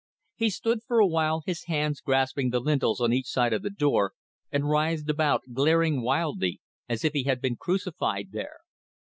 He 0.35 0.49
stood 0.49 0.81
for 0.81 0.97
a 0.97 1.05
while, 1.05 1.43
his 1.45 1.65
hands 1.65 2.01
grasping 2.01 2.49
the 2.49 2.59
lintels 2.59 2.99
on 2.99 3.13
each 3.13 3.27
side 3.27 3.53
of 3.53 3.61
the 3.61 3.69
door, 3.69 4.13
and 4.51 4.67
writhed 4.67 5.07
about, 5.11 5.43
glaring 5.53 6.01
wildly, 6.01 6.59
as 6.89 7.05
if 7.05 7.13
he 7.13 7.25
had 7.25 7.39
been 7.39 7.55
crucified 7.55 8.29
there. 8.31 8.61